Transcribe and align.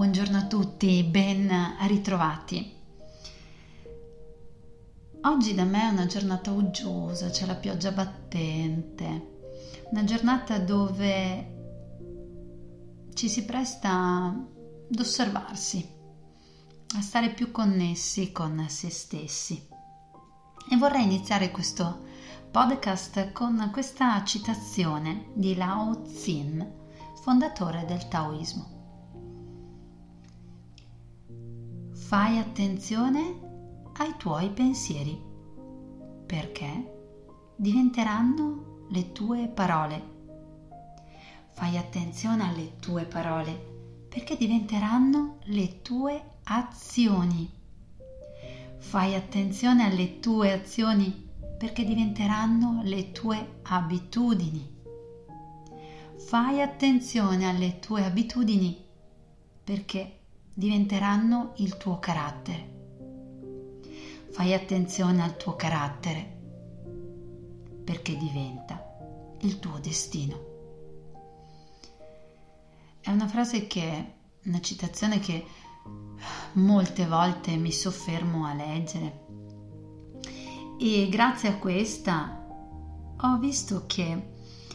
Buongiorno 0.00 0.38
a 0.38 0.46
tutti, 0.46 1.02
ben 1.02 1.76
ritrovati. 1.86 2.74
Oggi 5.24 5.54
da 5.54 5.64
me 5.64 5.82
è 5.82 5.90
una 5.90 6.06
giornata 6.06 6.50
uggiosa, 6.52 7.28
c'è 7.28 7.44
la 7.44 7.54
pioggia 7.54 7.92
battente, 7.92 9.84
una 9.90 10.02
giornata 10.04 10.58
dove 10.58 11.56
ci 13.12 13.28
si 13.28 13.44
presta 13.44 14.28
ad 14.90 14.98
osservarsi, 14.98 15.86
a 16.96 17.00
stare 17.02 17.34
più 17.34 17.50
connessi 17.50 18.32
con 18.32 18.64
se 18.70 18.88
stessi. 18.88 19.68
E 20.70 20.76
vorrei 20.78 21.04
iniziare 21.04 21.50
questo 21.50 22.06
podcast 22.50 23.32
con 23.32 23.68
questa 23.70 24.24
citazione 24.24 25.26
di 25.34 25.54
Lao 25.56 26.00
Tsin, 26.00 26.66
fondatore 27.22 27.84
del 27.84 28.08
Taoismo. 28.08 28.79
Fai 32.10 32.38
attenzione 32.38 33.38
ai 33.98 34.16
tuoi 34.16 34.50
pensieri, 34.50 35.16
perché 36.26 37.52
diventeranno 37.54 38.86
le 38.88 39.12
tue 39.12 39.46
parole. 39.46 40.02
Fai 41.50 41.76
attenzione 41.76 42.48
alle 42.48 42.78
tue 42.80 43.04
parole, 43.04 44.06
perché 44.08 44.36
diventeranno 44.36 45.38
le 45.44 45.82
tue 45.82 46.38
azioni. 46.42 47.48
Fai 48.78 49.14
attenzione 49.14 49.84
alle 49.84 50.18
tue 50.18 50.50
azioni, 50.50 51.28
perché 51.56 51.84
diventeranno 51.84 52.80
le 52.82 53.12
tue 53.12 53.60
abitudini. 53.62 54.68
Fai 56.16 56.60
attenzione 56.60 57.48
alle 57.48 57.78
tue 57.78 58.04
abitudini, 58.04 58.84
perché 59.62 60.19
diventeranno 60.52 61.52
il 61.56 61.76
tuo 61.76 61.98
carattere. 61.98 62.78
Fai 64.30 64.54
attenzione 64.54 65.22
al 65.22 65.36
tuo 65.36 65.56
carattere 65.56 66.38
perché 67.84 68.16
diventa 68.16 69.36
il 69.40 69.58
tuo 69.58 69.78
destino. 69.78 70.48
È 73.00 73.10
una 73.10 73.26
frase 73.26 73.66
che, 73.66 74.12
una 74.44 74.60
citazione 74.60 75.18
che 75.18 75.44
molte 76.52 77.06
volte 77.06 77.56
mi 77.56 77.72
soffermo 77.72 78.44
a 78.44 78.54
leggere 78.54 79.28
e 80.78 81.08
grazie 81.10 81.50
a 81.50 81.56
questa 81.56 82.46
ho 83.22 83.38
visto 83.38 83.84
che 83.86 84.30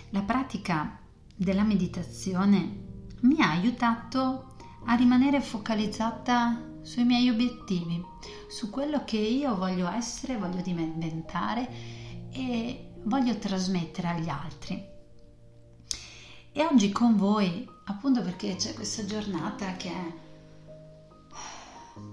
la 0.10 0.22
pratica 0.22 1.00
della 1.36 1.64
meditazione 1.64 2.84
mi 3.22 3.42
ha 3.42 3.50
aiutato 3.50 4.55
a 4.86 4.96
rimanere 4.96 5.42
focalizzata 5.42 6.62
sui 6.82 7.04
miei 7.04 7.30
obiettivi, 7.30 8.04
su 8.48 8.70
quello 8.70 9.04
che 9.04 9.18
io 9.18 9.56
voglio 9.56 9.90
essere, 9.90 10.38
voglio 10.38 10.62
diventare 10.62 11.70
e 12.32 12.92
voglio 13.04 13.38
trasmettere 13.38 14.08
agli 14.10 14.30
altri. 14.30 14.94
E 16.52 16.64
oggi 16.64 16.92
con 16.92 17.18
voi, 17.18 17.68
appunto 17.86 18.22
perché 18.22 18.56
c'è 18.56 18.74
questa 18.74 19.04
giornata 19.06 19.74
che 19.74 19.90
è 19.90 20.14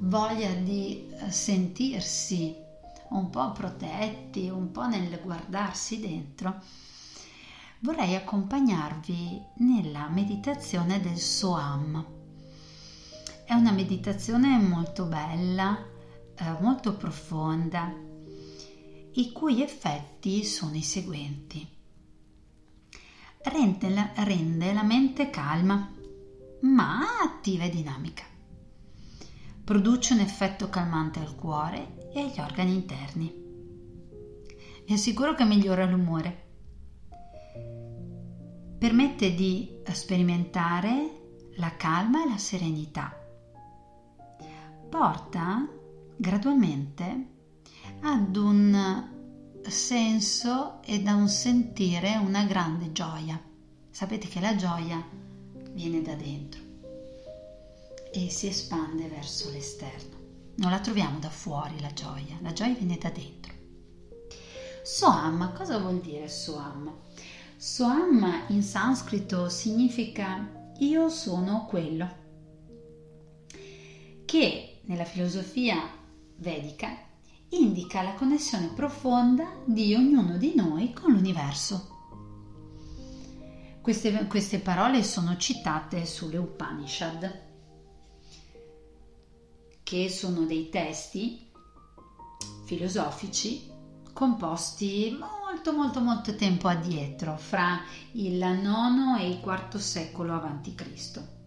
voglia 0.00 0.52
di 0.54 1.08
sentirsi 1.28 2.56
un 3.10 3.28
po' 3.30 3.52
protetti, 3.52 4.48
un 4.48 4.70
po' 4.70 4.86
nel 4.86 5.20
guardarsi 5.22 6.00
dentro, 6.00 6.60
vorrei 7.80 8.14
accompagnarvi 8.14 9.40
nella 9.58 10.08
meditazione 10.08 11.00
del 11.00 11.18
Soam. 11.18 12.21
È 13.44 13.54
una 13.54 13.72
meditazione 13.72 14.56
molto 14.56 15.04
bella, 15.04 15.76
eh, 16.34 16.56
molto 16.60 16.96
profonda, 16.96 17.92
i 19.14 19.32
cui 19.32 19.62
effetti 19.62 20.44
sono 20.44 20.76
i 20.76 20.82
seguenti. 20.82 21.68
Rende 23.42 23.88
la, 23.90 24.12
rende 24.14 24.72
la 24.72 24.84
mente 24.84 25.28
calma, 25.28 25.92
ma 26.60 27.00
attiva 27.22 27.64
e 27.64 27.70
dinamica. 27.70 28.22
Produce 29.64 30.14
un 30.14 30.20
effetto 30.20 30.70
calmante 30.70 31.18
al 31.18 31.34
cuore 31.34 32.10
e 32.14 32.20
agli 32.20 32.38
organi 32.38 32.72
interni. 32.72 33.40
Vi 34.86 34.92
assicuro 34.92 35.34
che 35.34 35.44
migliora 35.44 35.84
l'umore. 35.84 36.50
Permette 38.78 39.34
di 39.34 39.80
sperimentare 39.92 41.50
la 41.56 41.76
calma 41.76 42.24
e 42.24 42.28
la 42.28 42.38
serenità 42.38 43.21
porta 44.92 45.66
gradualmente 46.18 47.26
ad 48.02 48.36
un 48.36 49.08
senso 49.66 50.82
e 50.84 51.00
da 51.00 51.14
un 51.14 51.30
sentire 51.30 52.16
una 52.16 52.44
grande 52.44 52.92
gioia. 52.92 53.40
Sapete 53.88 54.28
che 54.28 54.38
la 54.38 54.54
gioia 54.54 55.02
viene 55.70 56.02
da 56.02 56.14
dentro 56.14 56.60
e 58.12 58.28
si 58.28 58.48
espande 58.48 59.08
verso 59.08 59.48
l'esterno. 59.48 60.18
Non 60.56 60.70
la 60.70 60.80
troviamo 60.80 61.18
da 61.18 61.30
fuori 61.30 61.80
la 61.80 61.94
gioia, 61.94 62.36
la 62.42 62.52
gioia 62.52 62.74
viene 62.74 62.98
da 62.98 63.08
dentro. 63.08 63.54
Soham, 64.82 65.54
cosa 65.54 65.78
vuol 65.78 66.00
dire 66.00 66.28
Soham? 66.28 66.92
Soham 67.56 68.44
in 68.48 68.62
sanscrito 68.62 69.48
significa 69.48 70.70
io 70.80 71.08
sono 71.08 71.64
quello, 71.64 72.20
che 74.26 74.66
nella 74.84 75.04
filosofia 75.04 75.80
vedica 76.36 77.10
indica 77.50 78.02
la 78.02 78.14
connessione 78.14 78.68
profonda 78.68 79.46
di 79.64 79.94
ognuno 79.94 80.38
di 80.38 80.54
noi 80.54 80.92
con 80.92 81.12
l'universo. 81.12 81.90
Queste, 83.80 84.26
queste 84.26 84.58
parole 84.58 85.02
sono 85.02 85.36
citate 85.36 86.06
sulle 86.06 86.38
Upanishad, 86.38 87.40
che 89.82 90.08
sono 90.08 90.44
dei 90.44 90.68
testi 90.68 91.50
filosofici 92.64 93.70
composti 94.12 95.16
molto 95.18 95.72
molto 95.72 96.00
molto 96.00 96.34
tempo 96.36 96.68
addietro, 96.68 97.36
fra 97.36 97.80
il 98.12 98.36
IX 98.36 99.20
e 99.20 99.28
il 99.28 99.40
IV 99.44 99.76
secolo 99.76 100.34
a.C. 100.34 101.41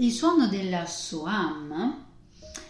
Il 0.00 0.12
suono 0.12 0.46
della 0.46 0.86
Soam 0.86 2.06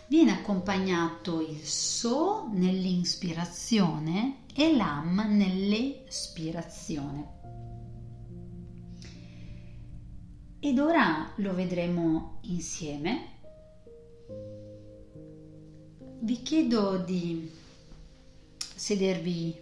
viene 0.07 0.33
accompagnato 0.33 1.43
il 1.43 1.63
So 1.63 2.49
nell'inspirazione 2.53 4.45
e 4.55 4.75
l'Am 4.75 5.37
nell'espirazione. 5.37 7.37
Ed 10.59 10.79
ora 10.79 11.31
lo 11.37 11.53
vedremo 11.53 12.39
insieme. 12.45 13.33
Vi 16.21 16.41
chiedo 16.41 16.97
di 16.97 17.53
sedervi 18.57 19.55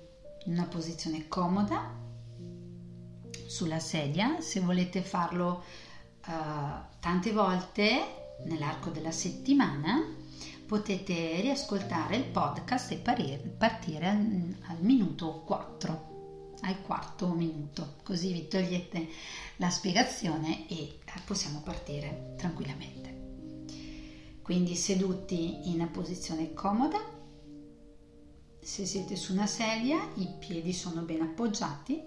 in 0.45 0.53
una 0.53 0.67
posizione 0.67 1.27
comoda 1.27 1.93
sulla 3.47 3.81
sedia, 3.81 4.41
se 4.41 4.61
volete 4.61 5.03
farlo 5.03 5.65
uh, 6.27 6.99
tante 7.01 7.33
volte 7.33 8.35
nell'arco 8.45 8.91
della 8.91 9.11
settimana 9.11 10.15
potete 10.67 11.41
riascoltare 11.41 12.17
il 12.17 12.25
podcast 12.25 12.91
e 12.93 12.97
partire 12.97 14.09
al, 14.09 14.55
al 14.67 14.79
minuto 14.81 15.43
4, 15.47 16.57
al 16.63 16.83
quarto 16.83 17.29
minuto, 17.29 17.95
così 18.03 18.33
vi 18.33 18.49
togliete 18.49 19.09
la 19.57 19.71
spiegazione 19.71 20.69
e 20.69 20.99
possiamo 21.25 21.61
partire 21.63 22.35
tranquillamente. 22.37 23.15
Quindi 24.43 24.75
seduti 24.75 25.71
in 25.71 25.89
posizione 25.91 26.53
comoda, 26.53 26.99
se 28.61 28.85
siete 28.85 29.15
su 29.15 29.33
una 29.33 29.47
sedia 29.47 30.09
i 30.17 30.29
piedi 30.39 30.73
sono 30.73 31.03
ben 31.03 31.21
appoggiati 31.21 32.03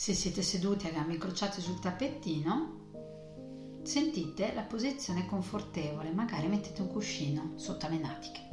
se 0.00 0.14
siete 0.14 0.40
seduti 0.40 0.86
a 0.86 0.92
gambe 0.92 1.12
incrociate 1.12 1.60
sul 1.60 1.78
tappettino, 1.78 3.80
sentite 3.82 4.54
la 4.54 4.62
posizione 4.62 5.26
confortevole, 5.26 6.10
magari 6.10 6.46
mettete 6.46 6.80
un 6.80 6.88
cuscino 6.88 7.52
sotto 7.56 7.86
le 7.86 7.98
natiche. 7.98 8.48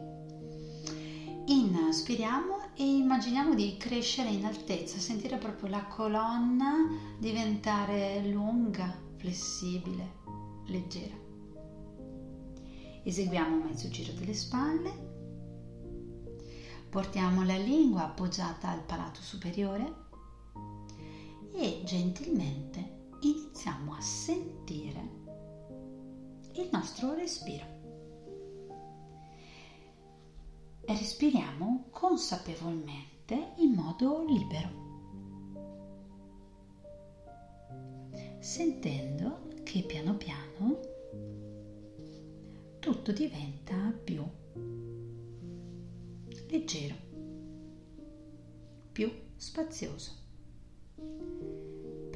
Inspiriamo 1.45 2.73
e 2.75 2.83
immaginiamo 2.83 3.55
di 3.55 3.77
crescere 3.77 4.27
in 4.27 4.43
altezza, 4.43 4.99
sentire 4.99 5.37
proprio 5.37 5.69
la 5.69 5.85
colonna 5.85 6.85
diventare 7.17 8.25
lunga, 8.25 8.93
flessibile, 9.15 10.15
leggera. 10.65 11.15
Eseguiamo 13.03 13.55
un 13.55 13.61
mezzo 13.61 13.87
giro 13.87 14.11
delle 14.11 14.33
spalle, 14.33 14.91
portiamo 16.89 17.45
la 17.45 17.55
lingua 17.55 18.03
appoggiata 18.03 18.69
al 18.69 18.83
palato 18.83 19.21
superiore 19.21 20.06
e 21.59 21.81
gentilmente 21.83 23.09
iniziamo 23.21 23.93
a 23.93 23.99
sentire 23.99 25.09
il 26.53 26.69
nostro 26.71 27.15
respiro. 27.15 27.65
Respiriamo 30.85 31.87
consapevolmente 31.89 33.53
in 33.57 33.71
modo 33.71 34.23
libero, 34.23 34.85
sentendo 38.39 39.47
che 39.63 39.81
piano 39.81 40.15
piano 40.15 40.79
tutto 42.79 43.11
diventa 43.11 43.91
più 44.03 44.23
leggero, 46.47 46.95
più 48.91 49.11
spazioso. 49.35 50.17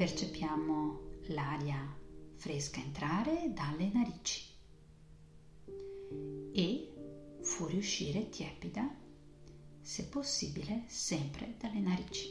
Percepiamo 0.01 1.19
l'aria 1.27 1.77
fresca 2.33 2.79
entrare 2.79 3.53
dalle 3.53 3.91
narici 3.93 4.41
e 6.51 6.93
fuoriuscire 7.41 8.27
tiepida, 8.29 8.95
se 9.79 10.05
possibile 10.05 10.85
sempre 10.87 11.53
dalle 11.59 11.79
narici. 11.81 12.29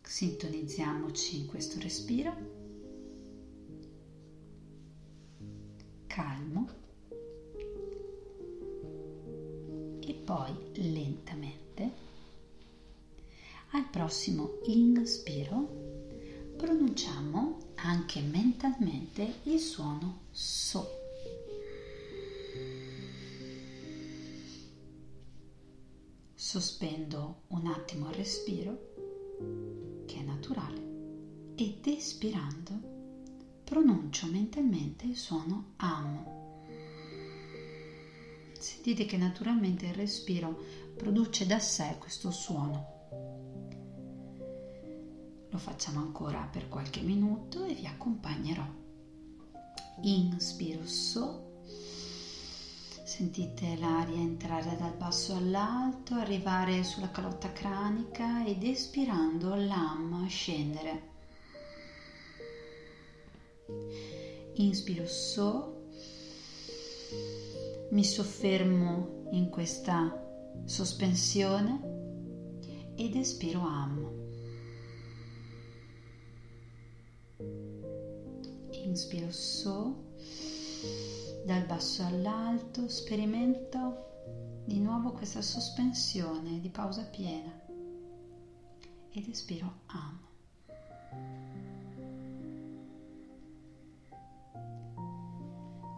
Sintonizziamoci 0.00 1.40
in 1.40 1.46
questo 1.46 1.78
respiro 1.80 2.34
calmo 6.06 6.68
e 10.00 10.14
poi 10.14 10.54
lentamente 10.76 11.65
prossimo 13.90 14.60
inspiro 14.64 16.54
pronunciamo 16.56 17.58
anche 17.76 18.20
mentalmente 18.20 19.40
il 19.44 19.60
suono 19.60 20.20
so. 20.30 20.88
Sospendo 26.34 27.42
un 27.48 27.66
attimo 27.66 28.08
il 28.08 28.14
respiro, 28.14 28.94
che 30.06 30.16
è 30.16 30.22
naturale, 30.22 30.82
ed 31.56 31.86
espirando 31.86 32.94
pronuncio 33.64 34.26
mentalmente 34.28 35.06
il 35.06 35.16
suono 35.16 35.72
amo. 35.76 36.64
Sentite 38.58 39.04
che 39.04 39.16
naturalmente 39.16 39.86
il 39.86 39.94
respiro 39.94 40.64
produce 40.96 41.46
da 41.46 41.58
sé 41.58 41.96
questo 41.98 42.30
suono. 42.30 42.95
Lo 45.56 45.62
facciamo 45.62 46.00
ancora 46.00 46.46
per 46.52 46.68
qualche 46.68 47.00
minuto 47.00 47.64
e 47.64 47.72
vi 47.72 47.86
accompagnerò. 47.86 48.62
Inspiro 50.02 50.86
so. 50.86 51.62
Sentite 53.06 53.74
l'aria 53.78 54.18
entrare 54.18 54.76
dal 54.76 54.92
basso 54.98 55.34
all'alto, 55.34 56.12
arrivare 56.12 56.84
sulla 56.84 57.10
calotta 57.10 57.52
cranica 57.52 58.44
ed 58.44 58.64
espirando 58.64 59.54
l'am 59.54 60.28
scendere 60.28 61.14
Inspiro 64.56 65.06
so, 65.06 65.88
mi 67.92 68.04
soffermo 68.04 69.28
in 69.30 69.48
questa 69.48 70.22
sospensione 70.66 71.80
ed 72.94 73.16
espiro 73.16 73.60
am. 73.60 74.25
Inspiro 78.96 79.30
so, 79.30 79.94
dal 81.44 81.66
basso 81.66 82.02
all'alto, 82.02 82.88
sperimento 82.88 84.62
di 84.64 84.80
nuovo 84.80 85.12
questa 85.12 85.42
sospensione 85.42 86.60
di 86.60 86.70
pausa 86.70 87.02
piena 87.02 87.52
ed 89.10 89.28
espiro 89.28 89.80
am. 89.88 90.18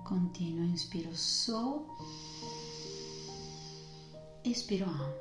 Continuo, 0.02 0.64
inspiro 0.64 1.14
so, 1.14 1.86
espiro 4.42 4.86
am. 4.86 5.12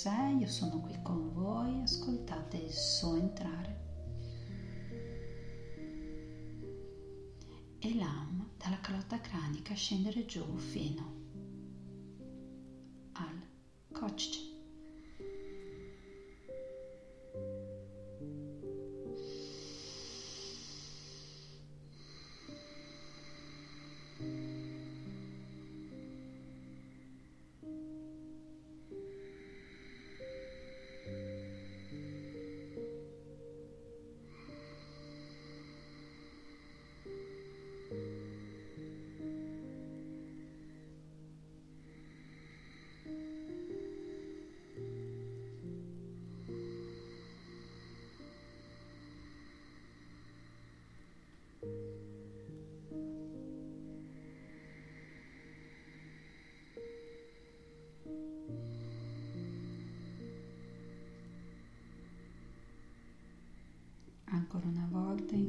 Ognuno 0.00 0.22
da 0.22 0.28
sé, 0.30 0.34
io 0.38 0.46
sono 0.46 0.80
qui 0.80 0.96
con 1.02 1.32
voi, 1.32 1.82
ascoltate 1.82 2.56
il 2.56 2.72
so 2.72 3.16
entrare. 3.16 3.78
E 7.78 7.94
l'am 7.94 8.50
dalla 8.56 8.80
calotta 8.80 9.20
cranica 9.20 9.74
scendere 9.74 10.24
giù 10.26 10.56
fino 10.56 11.19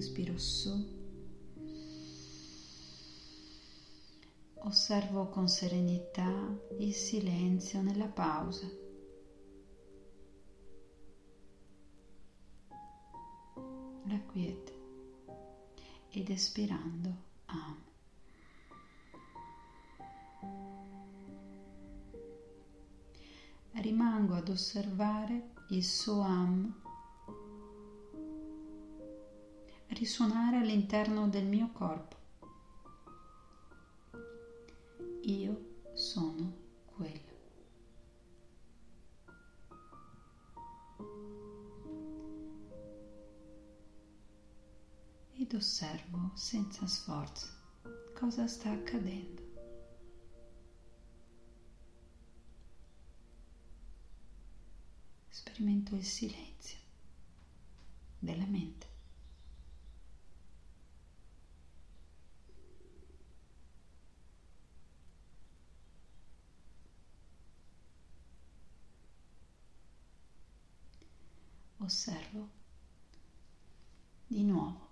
inspiro 0.02 0.36
su. 0.40 1.00
Osservo 4.64 5.30
con 5.30 5.48
serenità 5.48 6.60
il 6.80 6.94
silenzio 6.94 7.84
nella 7.84 8.08
pausa. 8.08 8.68
La 14.06 14.20
quiete 14.26 14.80
ed 16.10 16.30
espirando 16.30 17.16
amo. 17.46 17.90
Rimango 23.74 24.34
ad 24.34 24.50
osservare 24.50 25.54
il 25.70 25.84
suo 25.84 26.22
am 26.22 26.81
risuonare 29.94 30.58
all'interno 30.58 31.28
del 31.28 31.46
mio 31.46 31.70
corpo. 31.72 32.16
Io 35.24 35.90
sono 35.94 36.54
quello. 36.86 37.30
Ed 45.34 45.54
osservo 45.54 46.32
senza 46.36 46.88
sforzo 46.88 47.48
cosa 48.14 48.48
sta 48.48 48.72
accadendo. 48.72 49.50
Sperimento 55.30 55.96
il 55.96 56.06
silenzio 56.06 56.78
della 58.20 58.46
mente. 58.46 58.91
Osservo 72.02 72.50
di 74.26 74.42
nuovo 74.42 74.90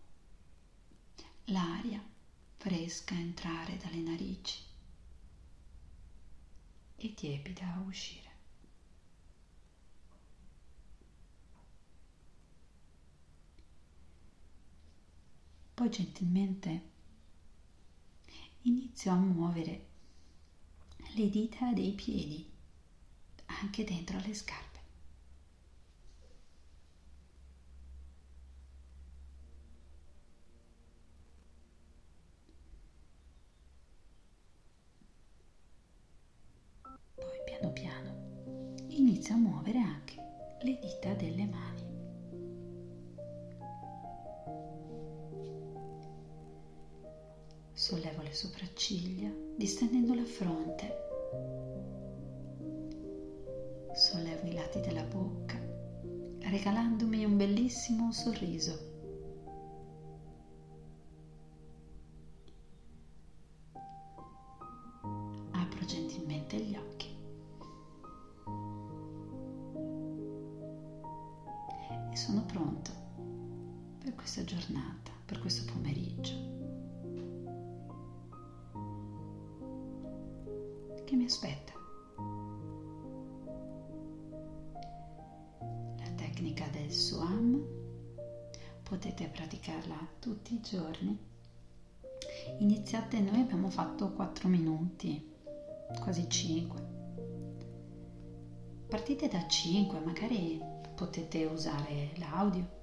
l'aria 1.45 1.99
fresca 2.57 3.15
entrare 3.15 3.77
dalle 3.77 3.97
narici 3.97 4.61
e 6.97 7.13
tiepida 7.15 7.73
a 7.73 7.79
uscire. 7.79 8.27
Poi 15.73 15.89
gentilmente 15.89 16.81
inizio 18.63 19.11
a 19.11 19.15
muovere 19.15 19.87
le 21.15 21.29
dita 21.29 21.71
dei 21.71 21.93
piedi 21.93 22.47
anche 23.45 23.83
dentro 23.83 24.19
le 24.19 24.33
scarpe. 24.35 24.68
Inizio 39.29 39.35
muovere 39.35 39.79
anche 39.79 40.15
le 40.61 40.79
dita 40.79 41.13
delle 41.13 41.45
mani. 41.45 41.87
Sollevo 47.73 48.21
le 48.23 48.33
sopracciglia 48.33 49.31
distendendo 49.55 50.13
la 50.13 50.25
fronte. 50.25 51.07
Sollevo 53.93 54.47
i 54.47 54.53
lati 54.53 54.79
della 54.81 55.03
bocca, 55.03 55.59
regalandomi 56.39 57.23
un 57.23 57.37
bellissimo 57.37 58.11
sorriso. 58.11 58.88
Che 81.09 81.15
mi 81.15 81.25
aspetta. 81.25 81.73
La 85.97 86.09
tecnica 86.15 86.67
del 86.67 86.91
Suam 86.91 87.65
potete 88.83 89.27
praticarla 89.27 89.95
tutti 90.19 90.53
i 90.53 90.61
giorni. 90.61 91.17
Iniziate, 92.59 93.21
noi 93.21 93.41
abbiamo 93.41 93.71
fatto 93.71 94.11
4 94.11 94.47
minuti, 94.49 95.33
quasi 95.99 96.29
5. 96.29 96.87
Partite 98.87 99.27
da 99.27 99.47
5, 99.47 99.99
magari 100.01 100.61
potete 100.93 101.45
usare 101.45 102.11
l'audio 102.17 102.77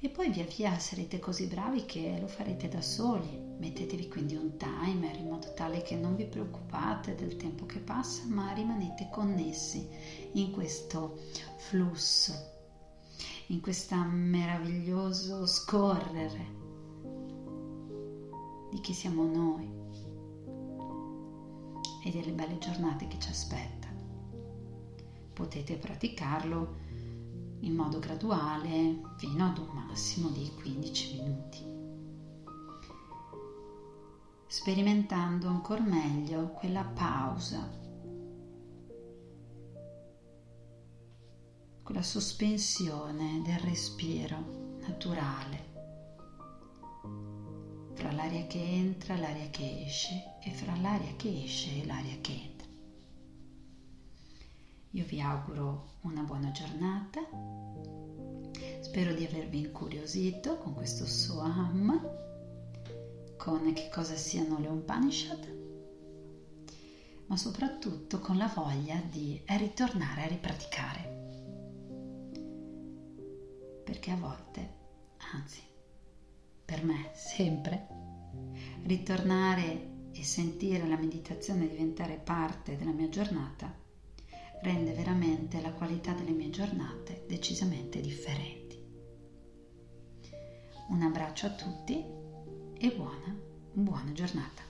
e 0.00 0.08
poi 0.10 0.30
via 0.30 0.44
via 0.44 0.78
sarete 0.78 1.18
così 1.18 1.46
bravi 1.46 1.84
che 1.84 2.18
lo 2.20 2.28
farete 2.28 2.68
da 2.68 2.80
soli. 2.80 3.46
Mettetevi 3.58 4.08
quindi 4.08 4.36
un 4.36 4.56
timer 4.56 5.16
in 5.16 5.28
modo 5.28 5.52
tale 5.54 5.82
che 5.82 5.96
non 5.96 6.14
vi 6.14 6.24
preoccupate 6.24 7.16
del 7.16 7.36
tempo 7.36 7.66
che 7.66 7.80
passa, 7.80 8.22
ma 8.26 8.52
rimanete 8.52 9.08
connessi 9.10 9.88
in 10.34 10.52
questo 10.52 11.18
flusso, 11.56 12.32
in 13.48 13.60
questo 13.60 13.96
meraviglioso 13.96 15.44
scorrere 15.46 16.56
di 18.70 18.80
chi 18.80 18.92
siamo 18.92 19.24
noi 19.24 19.68
e 22.04 22.10
delle 22.12 22.30
belle 22.30 22.58
giornate 22.58 23.08
che 23.08 23.18
ci 23.18 23.30
aspetta. 23.30 23.88
Potete 25.32 25.74
praticarlo 25.76 26.86
in 27.60 27.74
modo 27.74 27.98
graduale 27.98 29.00
fino 29.16 29.46
ad 29.46 29.58
un 29.58 29.68
massimo 29.68 30.28
di 30.28 30.50
15 30.60 31.20
minuti, 31.20 31.64
sperimentando 34.46 35.48
ancora 35.48 35.82
meglio 35.82 36.48
quella 36.50 36.84
pausa, 36.84 37.86
quella 41.82 42.02
sospensione 42.02 43.42
del 43.44 43.58
respiro 43.60 44.76
naturale. 44.80 45.66
Fra 47.94 48.12
l'aria 48.12 48.46
che 48.46 48.62
entra 48.62 49.14
e 49.14 49.18
l'aria 49.18 49.48
che 49.50 49.84
esce 49.84 50.36
e 50.42 50.50
fra 50.52 50.76
l'aria 50.76 51.16
che 51.16 51.42
esce 51.44 51.82
e 51.82 51.86
l'aria 51.86 52.16
che 52.20 52.32
entra. 52.32 52.57
Io 54.92 55.04
vi 55.04 55.20
auguro 55.20 55.96
una 56.02 56.22
buona 56.22 56.50
giornata, 56.50 57.20
spero 58.80 59.12
di 59.12 59.26
avervi 59.26 59.58
incuriosito 59.58 60.56
con 60.56 60.72
questo 60.72 61.04
Soham, 61.04 61.90
con 63.36 63.70
che 63.74 63.90
cosa 63.92 64.16
siano 64.16 64.58
le 64.58 64.68
Upanishad, 64.68 65.56
ma 67.26 67.36
soprattutto 67.36 68.18
con 68.20 68.38
la 68.38 68.50
voglia 68.54 68.98
di 69.10 69.38
ritornare 69.44 70.22
a 70.22 70.28
ripraticare. 70.28 71.16
Perché 73.84 74.10
a 74.10 74.16
volte, 74.16 74.74
anzi, 75.34 75.60
per 76.64 76.82
me 76.82 77.10
sempre, 77.12 77.88
ritornare 78.84 79.96
e 80.12 80.24
sentire 80.24 80.88
la 80.88 80.96
meditazione 80.96 81.68
diventare 81.68 82.16
parte 82.16 82.78
della 82.78 82.92
mia 82.92 83.10
giornata 83.10 83.86
rende 84.62 84.92
veramente 84.92 85.60
la 85.60 85.72
qualità 85.72 86.12
delle 86.12 86.32
mie 86.32 86.50
giornate 86.50 87.24
decisamente 87.26 88.00
differenti. 88.00 88.76
Un 90.88 91.02
abbraccio 91.02 91.46
a 91.46 91.50
tutti 91.50 92.04
e 92.78 92.92
buona, 92.94 93.36
buona 93.72 94.12
giornata. 94.12 94.67